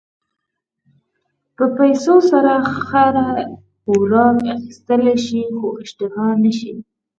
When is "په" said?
1.55-1.65